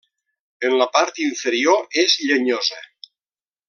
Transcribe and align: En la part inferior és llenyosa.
En 0.69 0.77
la 0.79 0.87
part 0.95 1.21
inferior 1.27 2.01
és 2.05 2.19
llenyosa. 2.25 2.85